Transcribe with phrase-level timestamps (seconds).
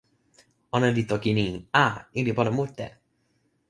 [0.77, 1.45] ona li toki e ni:
[1.83, 1.87] a!
[2.13, 2.87] ni li pona mute.